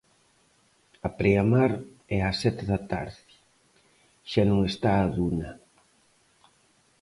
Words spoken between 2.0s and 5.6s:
é ás sete da tarde, xa non está a duna...